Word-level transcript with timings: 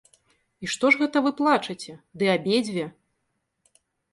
І 0.63 0.69
што 0.75 0.89
ж 0.95 0.99
гэта 1.01 1.21
вы 1.27 1.33
плачаце, 1.41 1.93
ды 2.23 2.33
абедзве? 2.37 2.85